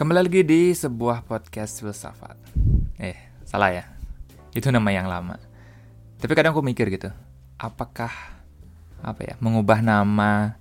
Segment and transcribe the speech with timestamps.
[0.00, 2.32] Kembali lagi di sebuah podcast filsafat.
[2.96, 3.84] Eh, salah ya.
[4.56, 5.36] Itu nama yang lama.
[6.16, 7.12] Tapi kadang aku mikir gitu,
[7.60, 8.08] apakah
[9.04, 10.56] apa ya, mengubah nama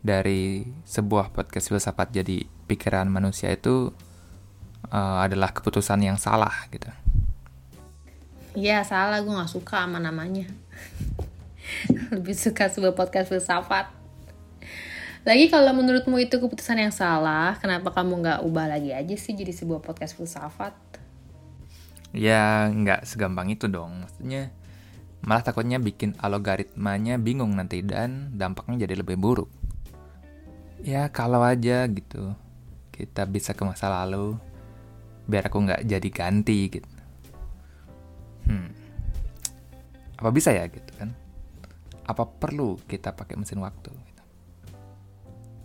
[0.00, 3.92] dari sebuah podcast filsafat jadi pikiran manusia itu
[4.88, 6.88] uh, adalah keputusan yang salah gitu.
[8.56, 10.48] Iya salah, gue gak suka sama namanya.
[12.16, 13.92] Lebih suka sebuah podcast filsafat.
[15.24, 19.56] Lagi kalau menurutmu itu keputusan yang salah, kenapa kamu nggak ubah lagi aja sih jadi
[19.56, 20.76] sebuah podcast filsafat?
[22.12, 24.52] Ya nggak segampang itu dong, maksudnya
[25.24, 29.48] malah takutnya bikin algoritmanya bingung nanti dan dampaknya jadi lebih buruk.
[30.84, 32.36] Ya kalau aja gitu,
[32.92, 34.36] kita bisa ke masa lalu,
[35.24, 36.92] biar aku nggak jadi ganti gitu.
[38.44, 38.76] Hmm,
[40.20, 41.16] apa bisa ya gitu kan?
[42.04, 44.03] Apa perlu kita pakai mesin waktu?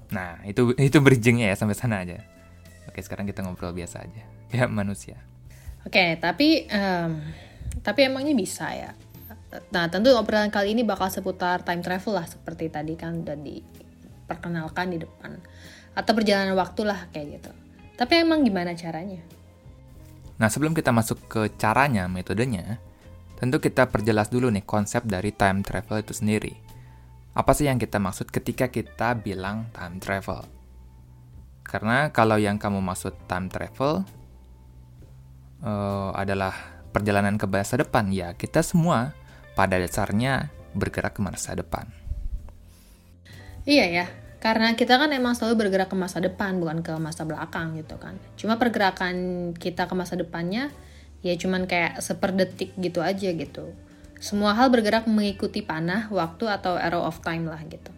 [0.10, 2.18] Nah, itu itu bridgingnya ya sampai sana aja.
[2.90, 4.24] Oke, sekarang kita ngobrol biasa aja.
[4.50, 5.14] Ya, manusia.
[5.86, 7.22] Oke, tapi um,
[7.86, 8.98] tapi emangnya bisa ya?
[9.70, 14.90] Nah, tentu obrolan kali ini bakal seputar time travel lah seperti tadi kan udah diperkenalkan
[14.90, 15.38] di depan.
[15.94, 17.52] Atau perjalanan waktu lah kayak gitu.
[17.94, 19.22] Tapi emang gimana caranya?
[20.42, 22.82] Nah, sebelum kita masuk ke caranya, metodenya,
[23.38, 26.69] tentu kita perjelas dulu nih konsep dari time travel itu sendiri.
[27.38, 30.44] Apa sih yang kita maksud ketika kita bilang time travel?
[31.62, 34.02] Karena kalau yang kamu maksud time travel
[35.62, 36.52] uh, adalah
[36.90, 39.14] perjalanan ke masa depan, ya kita semua
[39.54, 41.86] pada dasarnya bergerak ke masa depan.
[43.70, 44.06] Iya ya,
[44.42, 48.18] karena kita kan emang selalu bergerak ke masa depan, bukan ke masa belakang gitu kan.
[48.34, 50.74] Cuma pergerakan kita ke masa depannya
[51.20, 53.76] ya cuman kayak seperdetik gitu aja gitu.
[54.20, 57.90] Semua hal bergerak mengikuti panah, waktu, atau arrow of time lah gitu.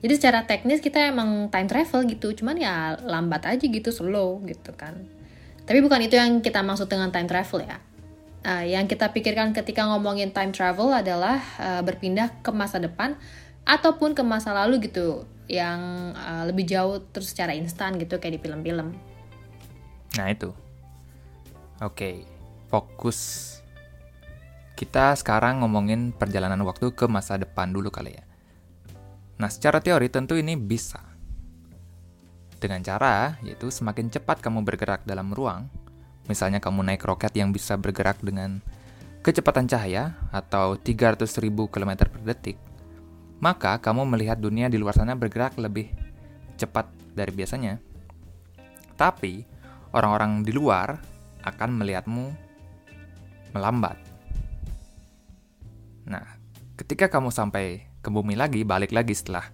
[0.00, 4.72] Jadi secara teknis kita emang time travel gitu, cuman ya lambat aja gitu, slow gitu
[4.72, 5.04] kan.
[5.64, 7.80] Tapi bukan itu yang kita maksud dengan time travel ya.
[8.44, 13.16] Uh, yang kita pikirkan ketika ngomongin time travel adalah uh, berpindah ke masa depan
[13.64, 18.40] ataupun ke masa lalu gitu, yang uh, lebih jauh terus secara instan gitu kayak di
[18.40, 18.92] film-film.
[20.20, 20.52] Nah itu.
[21.80, 22.16] Oke, okay.
[22.68, 23.53] fokus
[24.74, 28.24] kita sekarang ngomongin perjalanan waktu ke masa depan dulu kali ya.
[29.38, 31.02] Nah, secara teori tentu ini bisa.
[32.58, 35.70] Dengan cara, yaitu semakin cepat kamu bergerak dalam ruang,
[36.26, 38.62] misalnya kamu naik roket yang bisa bergerak dengan
[39.22, 41.26] kecepatan cahaya atau 300.000
[41.70, 42.58] km per detik,
[43.38, 45.90] maka kamu melihat dunia di luar sana bergerak lebih
[46.56, 47.78] cepat dari biasanya.
[48.94, 49.42] Tapi,
[49.94, 50.98] orang-orang di luar
[51.42, 52.24] akan melihatmu
[53.52, 54.13] melambat.
[56.74, 59.46] Ketika kamu sampai ke bumi lagi, balik lagi setelah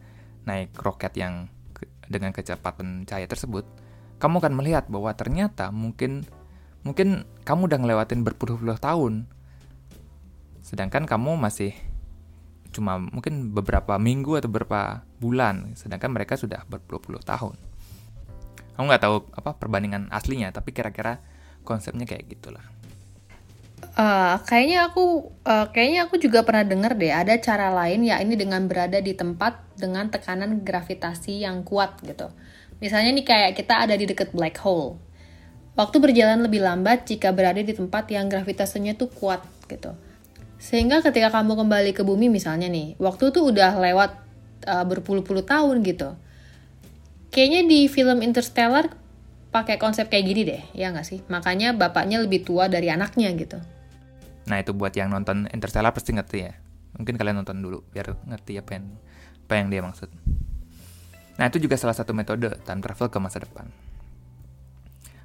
[0.49, 3.69] naik roket yang ke, dengan kecepatan cahaya tersebut,
[4.17, 6.25] kamu akan melihat bahwa ternyata mungkin
[6.81, 9.29] mungkin kamu udah ngelewatin berpuluh-puluh tahun.
[10.65, 11.77] Sedangkan kamu masih
[12.73, 17.59] cuma mungkin beberapa minggu atau beberapa bulan, sedangkan mereka sudah berpuluh-puluh tahun.
[18.81, 21.21] Kamu nggak tahu apa perbandingan aslinya, tapi kira-kira
[21.69, 22.65] konsepnya kayak gitulah.
[23.91, 28.39] Uh, kayaknya aku uh, kayaknya aku juga pernah dengar deh ada cara lain ya ini
[28.39, 32.31] dengan berada di tempat dengan tekanan gravitasi yang kuat gitu.
[32.81, 34.97] Misalnya nih kayak kita ada di dekat black hole.
[35.77, 39.93] Waktu berjalan lebih lambat jika berada di tempat yang gravitasinya tuh kuat gitu.
[40.61, 44.13] Sehingga ketika kamu kembali ke bumi misalnya nih, waktu tuh udah lewat
[44.69, 46.15] uh, berpuluh-puluh tahun gitu.
[47.33, 48.93] Kayaknya di film Interstellar
[49.51, 51.19] pakai konsep kayak gini deh, ya nggak sih?
[51.27, 53.59] Makanya bapaknya lebih tua dari anaknya gitu.
[54.47, 56.55] Nah itu buat yang nonton Interstellar pasti ngerti ya.
[56.99, 58.87] Mungkin kalian nonton dulu biar ngerti apa yang
[59.47, 60.11] apa yang dia maksud.
[61.39, 63.67] Nah itu juga salah satu metode time travel ke masa depan.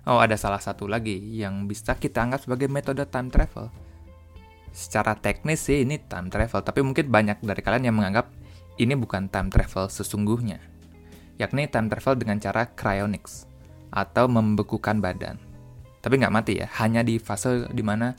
[0.06, 3.74] Oh ada salah satu lagi yang bisa kita anggap sebagai metode time travel.
[4.76, 8.30] Secara teknis sih ini time travel, tapi mungkin banyak dari kalian yang menganggap
[8.78, 10.62] ini bukan time travel sesungguhnya.
[11.42, 13.55] Yakni time travel dengan cara cryonics
[13.96, 15.40] atau membekukan badan.
[16.04, 18.14] Tapi nggak mati ya, hanya di fase di mana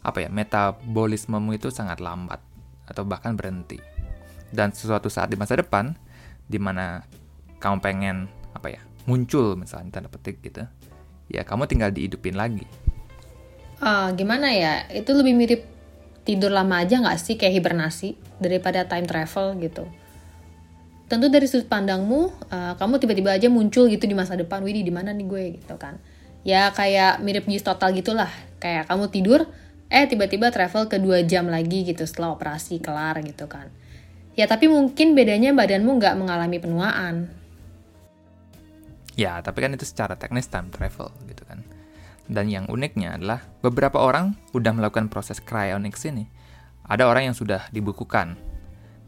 [0.00, 2.40] apa ya metabolismemu itu sangat lambat
[2.88, 3.82] atau bahkan berhenti.
[4.48, 5.92] Dan sesuatu saat di masa depan
[6.48, 7.04] di mana
[7.60, 10.64] kamu pengen apa ya muncul misalnya tanda petik gitu,
[11.28, 12.64] ya kamu tinggal dihidupin lagi.
[13.82, 14.88] Uh, gimana ya?
[14.88, 15.62] Itu lebih mirip
[16.24, 19.84] tidur lama aja nggak sih kayak hibernasi daripada time travel gitu.
[21.08, 24.92] Tentu dari sudut pandangmu, uh, kamu tiba-tiba aja muncul gitu di masa depan, Widi di
[24.92, 25.96] mana nih gue gitu kan?
[26.44, 28.28] Ya kayak mirip news total gitulah.
[28.60, 29.40] Kayak kamu tidur,
[29.88, 33.72] eh tiba-tiba travel ke dua jam lagi gitu setelah operasi kelar gitu kan.
[34.36, 37.32] Ya tapi mungkin bedanya badanmu nggak mengalami penuaan.
[39.18, 41.66] Ya, tapi kan itu secara teknis time travel gitu kan.
[42.28, 46.30] Dan yang uniknya adalah beberapa orang udah melakukan proses cryonics ini.
[46.86, 48.38] Ada orang yang sudah dibukukan.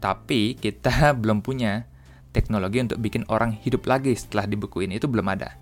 [0.01, 1.87] Tapi kita belum punya
[2.31, 5.55] teknologi untuk bikin orang hidup lagi setelah dibukuin itu belum ada.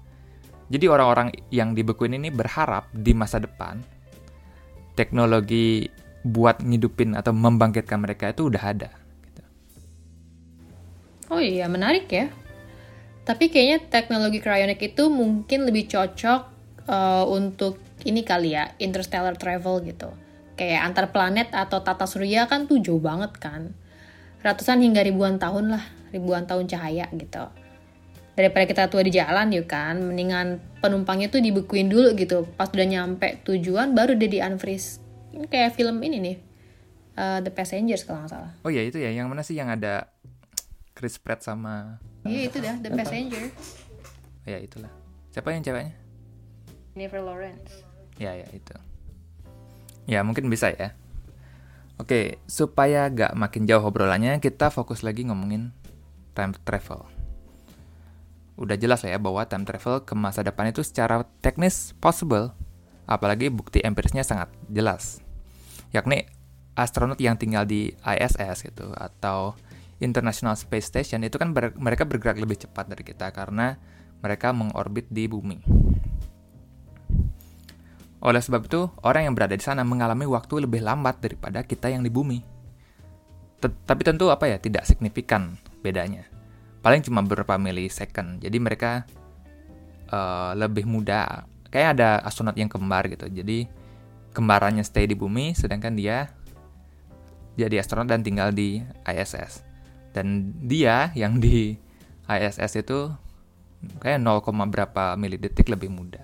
[0.70, 3.82] Jadi orang-orang yang dibukuin ini berharap di masa depan
[4.94, 5.90] teknologi
[6.22, 8.90] buat ngidupin atau membangkitkan mereka itu udah ada.
[9.24, 9.44] Gitu.
[11.32, 12.28] Oh iya, menarik ya.
[13.24, 16.42] Tapi kayaknya teknologi cryonic itu mungkin lebih cocok
[16.90, 20.12] uh, untuk ini kali ya, interstellar travel gitu.
[20.60, 23.72] Kayak antar planet atau tata surya kan tuh jauh banget kan.
[24.40, 25.84] Ratusan hingga ribuan tahun lah,
[26.16, 27.44] ribuan tahun cahaya gitu.
[28.40, 32.48] Daripada kita tua di jalan yuk kan, mendingan penumpangnya tuh dibukuin dulu gitu.
[32.56, 36.38] Pas udah nyampe tujuan baru dia di unfreeze ini kayak film ini nih
[37.18, 38.52] uh, The Passengers kalau nggak salah.
[38.66, 40.10] Oh ya itu ya yang mana sih yang ada
[40.98, 43.44] Chris Pratt sama iya itu dah The Passenger.
[44.48, 44.92] Ya itulah.
[45.30, 45.94] Siapa yang ceweknya?
[46.98, 47.86] Jennifer Lawrence.
[48.18, 48.74] Ya ya itu.
[50.10, 50.98] Ya mungkin bisa ya
[52.00, 55.76] Oke, supaya gak makin jauh obrolannya, kita fokus lagi ngomongin
[56.32, 57.04] time travel.
[58.56, 62.56] Udah jelas ya bahwa time travel ke masa depan itu secara teknis possible,
[63.04, 65.20] apalagi bukti empirisnya sangat jelas,
[65.92, 66.24] yakni
[66.80, 69.60] astronot yang tinggal di ISS gitu atau
[70.00, 73.76] International Space Station itu kan ber mereka bergerak lebih cepat dari kita karena
[74.24, 75.60] mereka mengorbit di bumi.
[78.20, 82.04] Oleh sebab itu, orang yang berada di sana mengalami waktu lebih lambat daripada kita yang
[82.04, 82.44] di bumi.
[83.60, 86.28] Tapi tentu apa ya, tidak signifikan bedanya.
[86.80, 88.40] Paling cuma beberapa milisecond.
[88.44, 89.04] Jadi mereka
[90.12, 93.28] uh, lebih muda kayak ada astronot yang kembar gitu.
[93.28, 93.68] Jadi
[94.32, 96.32] kembarannya stay di bumi, sedangkan dia
[97.60, 99.64] jadi astronot dan tinggal di ISS.
[100.16, 101.76] Dan dia yang di
[102.26, 103.12] ISS itu
[104.00, 106.24] kayak 0, berapa milidetik lebih muda.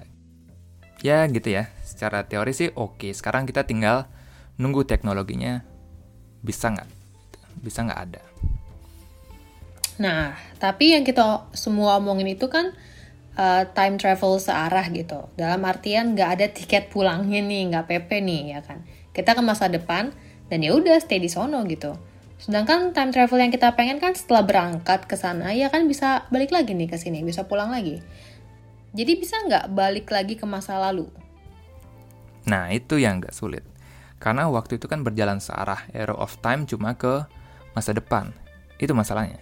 [1.03, 3.15] Ya gitu ya, secara teori sih oke.
[3.15, 4.11] Sekarang kita tinggal
[4.59, 5.63] nunggu teknologinya
[6.43, 6.89] bisa nggak,
[7.63, 8.21] bisa nggak ada.
[9.95, 12.75] Nah, tapi yang kita semua omongin itu kan
[13.39, 15.31] uh, time travel searah gitu.
[15.39, 18.83] Dalam artian nggak ada tiket pulangnya nih, nggak PP nih ya kan.
[19.15, 20.11] Kita ke masa depan
[20.51, 21.95] dan ya udah stay di sono gitu.
[22.35, 26.51] Sedangkan time travel yang kita pengen kan setelah berangkat ke sana ya kan bisa balik
[26.51, 28.03] lagi nih ke sini, bisa pulang lagi.
[28.95, 31.07] Jadi bisa nggak balik lagi ke masa lalu?
[32.45, 33.65] Nah itu yang nggak sulit.
[34.21, 37.25] Karena waktu itu kan berjalan searah, arrow of time cuma ke
[37.77, 38.31] masa depan.
[38.81, 39.41] Itu masalahnya.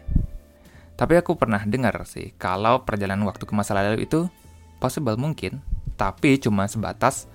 [0.94, 4.30] Tapi aku pernah dengar sih, kalau perjalanan waktu ke masa lalu itu
[4.78, 5.64] possible mungkin,
[5.98, 7.26] tapi cuma sebatas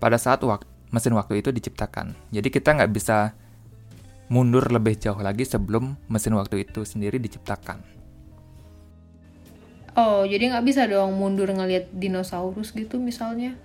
[0.00, 2.16] pada saat waktu, mesin waktu itu diciptakan.
[2.32, 3.36] Jadi kita nggak bisa
[4.32, 7.84] mundur lebih jauh lagi sebelum mesin waktu itu sendiri diciptakan.
[9.92, 13.60] Oh, jadi nggak bisa dong mundur ngelihat dinosaurus gitu misalnya?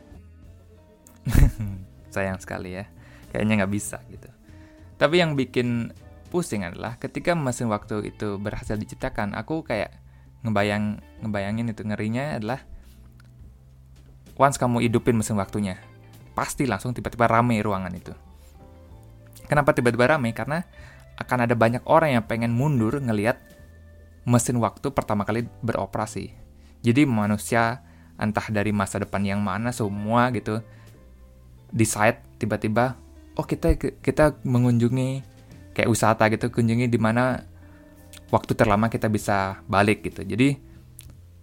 [2.13, 2.88] Sayang sekali ya,
[3.31, 4.29] kayaknya nggak bisa gitu.
[4.97, 5.94] Tapi yang bikin
[6.33, 9.94] pusing adalah ketika mesin waktu itu berhasil diciptakan, aku kayak
[10.41, 12.62] ngebayang ngebayangin itu ngerinya adalah
[14.38, 15.77] once kamu hidupin mesin waktunya,
[16.38, 18.13] pasti langsung tiba-tiba rame ruangan itu.
[19.47, 20.35] Kenapa tiba-tiba rame?
[20.35, 20.62] Karena
[21.18, 23.41] akan ada banyak orang yang pengen mundur ngelihat
[24.27, 26.35] mesin waktu pertama kali beroperasi.
[26.85, 27.81] Jadi manusia
[28.19, 30.61] entah dari masa depan yang mana semua gitu
[31.71, 32.95] decide tiba-tiba
[33.38, 35.21] oh kita kita mengunjungi
[35.78, 37.45] kayak wisata gitu kunjungi di mana
[38.33, 40.26] waktu terlama kita bisa balik gitu.
[40.26, 40.57] Jadi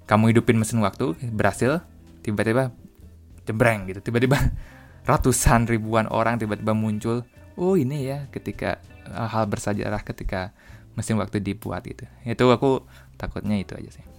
[0.04, 1.81] kamu hidupin mesin waktu berhasil
[2.26, 2.75] tiba-tiba
[3.47, 4.00] jebreng gitu.
[4.02, 4.37] Tiba-tiba
[5.11, 7.23] ratusan ribuan orang tiba-tiba muncul.
[7.54, 10.50] Oh ini ya ketika uh, hal bersejarah ketika
[10.99, 12.04] mesin waktu dibuat gitu.
[12.26, 12.83] Itu aku
[13.14, 14.13] takutnya itu aja sih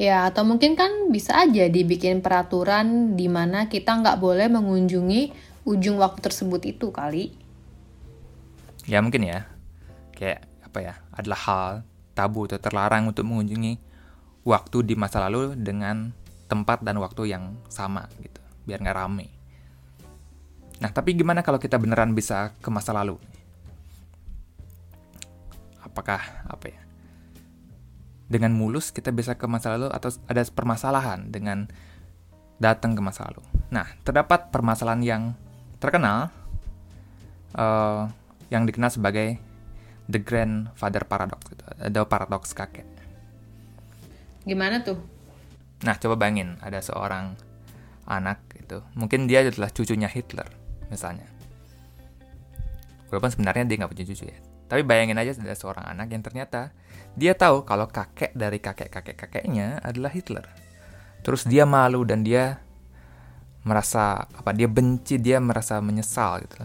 [0.00, 5.28] Ya, atau mungkin kan bisa aja dibikin peraturan di mana kita nggak boleh mengunjungi
[5.68, 7.36] ujung waktu tersebut itu kali.
[8.88, 9.44] Ya mungkin ya.
[10.16, 11.68] Kayak apa ya adalah hal
[12.16, 13.76] tabu atau terlarang untuk mengunjungi
[14.48, 16.16] waktu di masa lalu dengan
[16.48, 19.28] tempat dan waktu yang sama gitu biar nggak rame.
[20.80, 23.20] Nah tapi gimana kalau kita beneran bisa ke masa lalu?
[25.84, 26.89] Apakah apa ya
[28.30, 31.66] dengan mulus kita bisa ke masa lalu atau ada permasalahan dengan
[32.62, 33.42] datang ke masa lalu
[33.74, 35.22] nah terdapat permasalahan yang
[35.82, 36.30] terkenal
[37.58, 38.06] uh,
[38.50, 39.38] yang dikenal sebagai
[40.10, 42.86] the grandfather paradox gitu, atau paradoks kakek.
[44.42, 44.98] Gimana tuh?
[45.86, 47.38] Nah, coba bayangin ada seorang
[48.10, 50.50] anak itu, mungkin dia adalah cucunya Hitler
[50.90, 51.30] misalnya.
[53.08, 54.38] Walaupun sebenarnya dia nggak punya cucu ya.
[54.70, 56.70] Tapi bayangin aja ada seorang anak yang ternyata
[57.18, 60.46] dia tahu kalau kakek dari kakek-kakek-kakeknya adalah Hitler.
[61.26, 62.62] Terus dia malu dan dia
[63.66, 66.62] merasa apa dia benci, dia merasa menyesal gitu.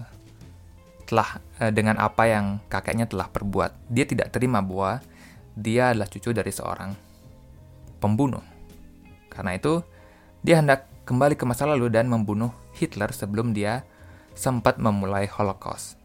[1.10, 3.90] Telah eh, dengan apa yang kakeknya telah perbuat.
[3.90, 5.02] Dia tidak terima bahwa
[5.58, 6.94] dia adalah cucu dari seorang
[7.98, 8.46] pembunuh.
[9.34, 9.82] Karena itu
[10.46, 13.82] dia hendak kembali ke masa lalu dan membunuh Hitler sebelum dia
[14.38, 16.05] sempat memulai Holocaust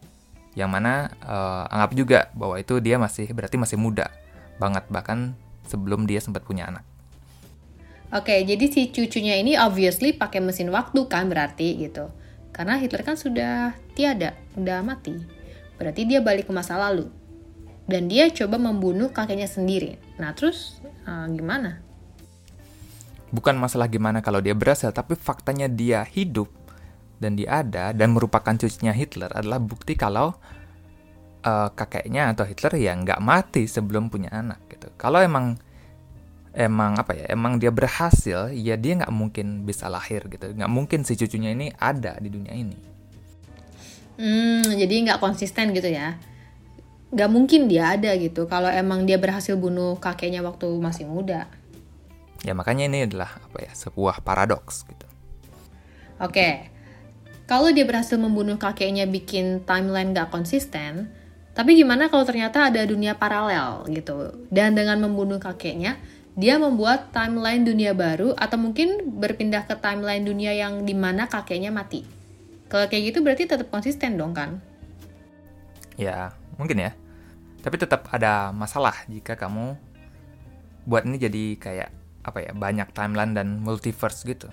[0.55, 4.11] yang mana uh, anggap juga bahwa itu dia masih berarti masih muda
[4.59, 5.33] banget bahkan
[5.65, 6.83] sebelum dia sempat punya anak.
[8.11, 12.11] Oke, jadi si cucunya ini obviously pakai mesin waktu kan berarti gitu.
[12.51, 15.15] Karena Hitler kan sudah tiada, udah mati.
[15.79, 17.07] Berarti dia balik ke masa lalu.
[17.87, 19.95] Dan dia coba membunuh kakeknya sendiri.
[20.19, 21.79] Nah, terus uh, gimana?
[23.31, 26.51] Bukan masalah gimana kalau dia berhasil, tapi faktanya dia hidup
[27.21, 30.33] dan dia ada dan merupakan cucunya Hitler adalah bukti kalau
[31.45, 34.89] uh, kakeknya atau Hitler ya nggak mati sebelum punya anak gitu.
[34.97, 35.61] Kalau emang
[36.51, 40.49] emang apa ya emang dia berhasil ya dia nggak mungkin bisa lahir gitu.
[40.49, 42.77] Nggak mungkin si cucunya ini ada di dunia ini.
[44.17, 46.17] Hmm jadi nggak konsisten gitu ya.
[47.13, 48.49] Nggak mungkin dia ada gitu.
[48.49, 51.45] Kalau emang dia berhasil bunuh kakeknya waktu masih muda.
[52.41, 55.05] Ya makanya ini adalah apa ya sebuah paradoks gitu.
[56.17, 56.70] Oke
[57.51, 61.11] kalau dia berhasil membunuh kakeknya bikin timeline gak konsisten,
[61.51, 64.47] tapi gimana kalau ternyata ada dunia paralel gitu?
[64.47, 65.99] Dan dengan membunuh kakeknya,
[66.39, 71.75] dia membuat timeline dunia baru atau mungkin berpindah ke timeline dunia yang di mana kakeknya
[71.75, 72.07] mati.
[72.71, 74.63] Kalau kayak gitu berarti tetap konsisten dong kan?
[75.99, 76.95] Ya, mungkin ya.
[77.59, 79.75] Tapi tetap ada masalah jika kamu
[80.87, 81.89] buat ini jadi kayak
[82.23, 84.47] apa ya banyak timeline dan multiverse gitu.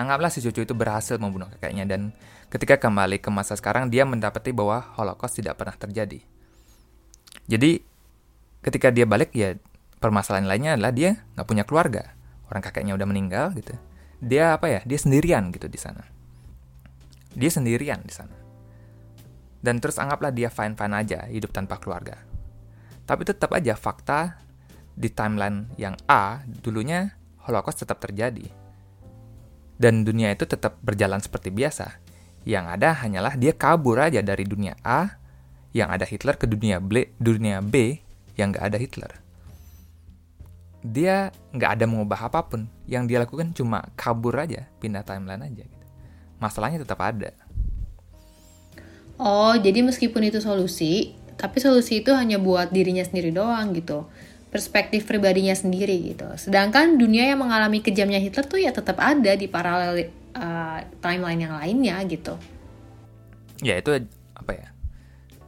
[0.00, 2.16] Anggaplah si cucu itu berhasil membunuh kakeknya dan
[2.48, 6.24] ketika kembali ke masa sekarang dia mendapati bahwa Holocaust tidak pernah terjadi.
[7.44, 7.84] Jadi
[8.64, 9.60] ketika dia balik ya
[10.00, 12.16] permasalahan lainnya adalah dia nggak punya keluarga.
[12.48, 13.76] Orang kakeknya udah meninggal gitu.
[14.24, 14.80] Dia apa ya?
[14.88, 16.00] Dia sendirian gitu di sana.
[17.36, 18.32] Dia sendirian di sana.
[19.60, 22.16] Dan terus anggaplah dia fine-fine aja hidup tanpa keluarga.
[23.04, 24.40] Tapi tetap aja fakta
[24.96, 28.59] di timeline yang A dulunya Holocaust tetap terjadi
[29.80, 31.96] dan dunia itu tetap berjalan seperti biasa.
[32.44, 35.16] Yang ada hanyalah dia kabur aja dari dunia A,
[35.72, 37.96] yang ada Hitler ke dunia B, dunia B
[38.36, 39.12] yang nggak ada Hitler.
[40.84, 42.68] Dia nggak ada mengubah apa pun.
[42.84, 45.64] Yang dia lakukan cuma kabur aja, pindah timeline aja.
[45.64, 45.86] Gitu.
[46.36, 47.32] Masalahnya tetap ada.
[49.20, 54.08] Oh, jadi meskipun itu solusi, tapi solusi itu hanya buat dirinya sendiri doang gitu
[54.50, 56.26] perspektif pribadinya sendiri gitu.
[56.34, 61.54] Sedangkan dunia yang mengalami kejamnya Hitler tuh ya tetap ada di paralel uh, timeline yang
[61.54, 62.34] lainnya gitu.
[63.62, 63.94] Ya itu
[64.34, 64.68] apa ya?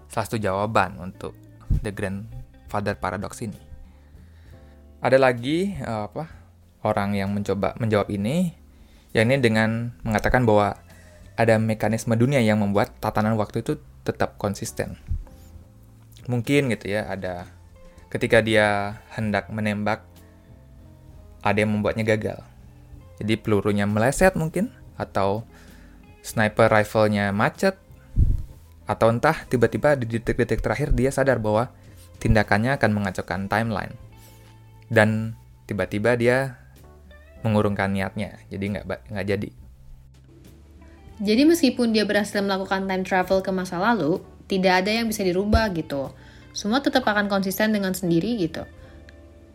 [0.07, 1.35] Salah satu jawaban untuk
[1.83, 3.59] the grandfather paradox ini.
[5.03, 6.31] Ada lagi uh, apa?
[6.83, 8.55] Orang yang mencoba menjawab ini,
[9.15, 10.79] yakni dengan mengatakan bahwa
[11.39, 14.99] ada mekanisme dunia yang membuat tatanan waktu itu tetap konsisten.
[16.27, 17.51] Mungkin gitu ya, ada
[18.13, 20.05] ketika dia hendak menembak
[21.41, 22.45] ada yang membuatnya gagal.
[23.17, 24.69] Jadi pelurunya meleset mungkin
[25.01, 25.49] atau
[26.21, 27.81] sniper rifle-nya macet
[28.85, 31.73] atau entah tiba-tiba di detik-detik terakhir dia sadar bahwa
[32.21, 33.97] tindakannya akan mengacaukan timeline.
[34.93, 35.33] Dan
[35.65, 36.61] tiba-tiba dia
[37.41, 39.51] mengurungkan niatnya jadi nggak nggak jadi.
[41.23, 44.21] Jadi meskipun dia berhasil melakukan time travel ke masa lalu
[44.53, 46.13] tidak ada yang bisa dirubah gitu
[46.53, 48.65] semua tetap akan konsisten dengan sendiri gitu.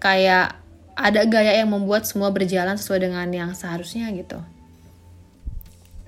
[0.02, 0.62] Kayak
[0.98, 4.42] ada gaya yang membuat semua berjalan sesuai dengan yang seharusnya gitu.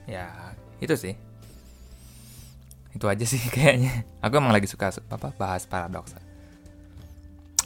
[0.10, 1.14] Ya, itu sih.
[2.94, 4.06] Itu aja sih kayaknya.
[4.26, 6.18] Aku emang lagi suka apa bahas paradoks.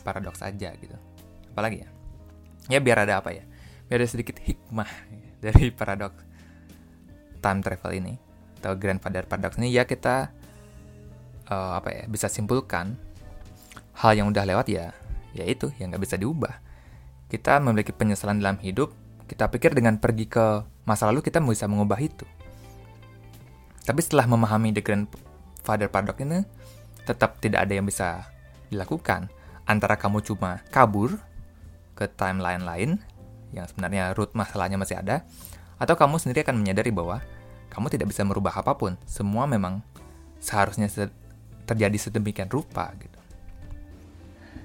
[0.04, 0.96] Paradoks aja gitu.
[1.56, 1.90] Apalagi ya?
[2.68, 3.48] Ya biar ada apa ya?
[3.88, 4.92] Biar ada sedikit hikmah
[5.44, 6.20] dari paradoks
[7.44, 8.16] time travel ini
[8.64, 10.32] atau grandfather paradox ini ya kita
[11.52, 12.96] uh, apa ya bisa simpulkan
[14.04, 14.92] hal yang udah lewat ya,
[15.32, 16.60] ya itu yang nggak bisa diubah.
[17.32, 18.92] Kita memiliki penyesalan dalam hidup,
[19.32, 22.28] kita pikir dengan pergi ke masa lalu kita bisa mengubah itu.
[23.88, 26.44] Tapi setelah memahami The Grandfather Paradox ini,
[27.08, 28.28] tetap tidak ada yang bisa
[28.68, 29.32] dilakukan.
[29.64, 31.16] Antara kamu cuma kabur
[31.96, 32.92] ke timeline lain,
[33.56, 35.24] yang sebenarnya root masalahnya masih ada,
[35.80, 37.24] atau kamu sendiri akan menyadari bahwa
[37.72, 39.00] kamu tidak bisa merubah apa pun.
[39.08, 39.80] Semua memang
[40.44, 40.92] seharusnya
[41.64, 43.23] terjadi sedemikian rupa gitu.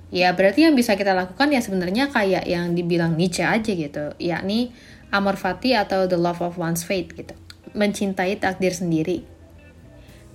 [0.08, 4.72] Ya berarti yang bisa kita lakukan ya sebenarnya kayak yang dibilang Nietzsche aja gitu, yakni
[5.12, 7.36] amor fati atau the love of one's fate gitu,
[7.76, 9.24] mencintai takdir sendiri.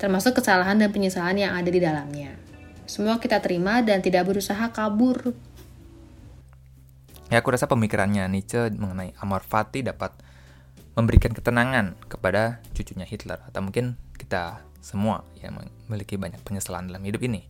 [0.03, 2.35] termasuk kesalahan dan penyesalan yang ada di dalamnya.
[2.83, 5.31] Semua kita terima dan tidak berusaha kabur.
[7.31, 10.11] Ya, aku rasa pemikirannya Nietzsche mengenai amor fati dapat
[10.99, 15.55] memberikan ketenangan kepada cucunya Hitler atau mungkin kita semua yang
[15.87, 17.47] memiliki banyak penyesalan dalam hidup ini.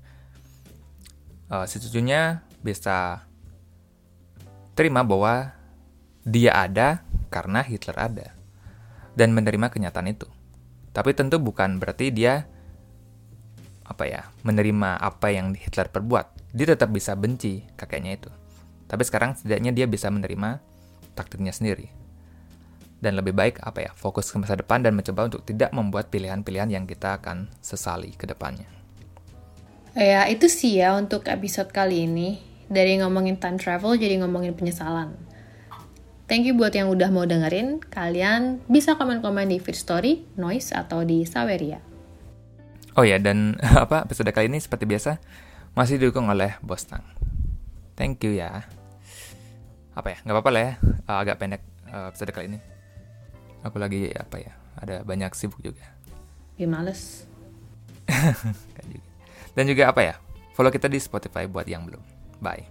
[1.52, 3.28] Uh, si cucunya bisa
[4.74, 5.54] terima bahwa
[6.24, 8.28] dia ada karena Hitler ada
[9.14, 10.26] dan menerima kenyataan itu.
[10.94, 12.46] Tapi tentu bukan berarti dia
[13.84, 16.54] apa ya menerima apa yang Hitler perbuat.
[16.54, 18.32] Dia tetap bisa benci kakeknya itu.
[18.86, 20.62] Tapi sekarang setidaknya dia bisa menerima
[21.18, 21.90] takdirnya sendiri.
[23.04, 26.72] Dan lebih baik apa ya fokus ke masa depan dan mencoba untuk tidak membuat pilihan-pilihan
[26.72, 28.83] yang kita akan sesali ke depannya.
[29.94, 35.14] Ya itu sih ya untuk episode kali ini dari ngomongin time travel jadi ngomongin penyesalan.
[36.26, 37.78] Thank you buat yang udah mau dengerin.
[37.94, 41.78] Kalian bisa komen-komen di feed story, noise, atau di Saweria.
[42.98, 45.22] Oh ya, dan apa episode kali ini seperti biasa
[45.78, 47.06] masih didukung oleh Bos Tang.
[47.94, 48.66] Thank you ya.
[49.94, 50.74] Apa ya, nggak apa-apa lah ya,
[51.06, 51.62] uh, agak pendek
[51.94, 52.60] uh, episode kali ini.
[53.62, 55.86] Aku lagi apa ya, ada banyak sibuk juga.
[56.58, 57.30] Ya males.
[59.54, 60.16] Dan juga apa ya,
[60.58, 62.02] follow kita di Spotify buat yang belum.
[62.42, 62.66] Bye.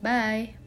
[0.00, 0.59] Bye.